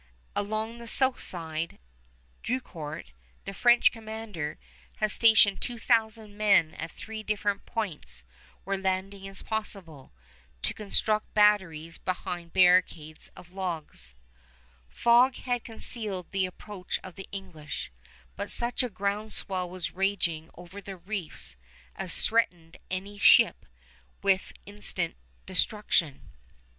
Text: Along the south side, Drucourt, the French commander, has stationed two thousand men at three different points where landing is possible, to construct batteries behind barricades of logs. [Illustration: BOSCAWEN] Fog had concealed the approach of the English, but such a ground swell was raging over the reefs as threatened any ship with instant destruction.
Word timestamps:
Along 0.35 0.79
the 0.79 0.87
south 0.87 1.19
side, 1.21 1.77
Drucourt, 2.41 3.11
the 3.45 3.53
French 3.53 3.91
commander, 3.91 4.57
has 4.95 5.13
stationed 5.13 5.61
two 5.61 5.77
thousand 5.77 6.35
men 6.35 6.73
at 6.73 6.89
three 6.89 7.21
different 7.21 7.67
points 7.67 8.23
where 8.63 8.79
landing 8.79 9.25
is 9.25 9.43
possible, 9.43 10.11
to 10.63 10.73
construct 10.73 11.31
batteries 11.35 11.99
behind 11.99 12.51
barricades 12.51 13.27
of 13.35 13.51
logs. 13.51 14.15
[Illustration: 14.89 14.89
BOSCAWEN] 14.89 15.03
Fog 15.03 15.35
had 15.43 15.63
concealed 15.63 16.31
the 16.31 16.47
approach 16.47 16.99
of 17.03 17.13
the 17.13 17.27
English, 17.31 17.91
but 18.35 18.49
such 18.49 18.81
a 18.81 18.89
ground 18.89 19.31
swell 19.33 19.69
was 19.69 19.91
raging 19.91 20.49
over 20.55 20.81
the 20.81 20.97
reefs 20.97 21.55
as 21.95 22.25
threatened 22.25 22.77
any 22.89 23.19
ship 23.19 23.67
with 24.23 24.51
instant 24.65 25.15
destruction. 25.45 26.31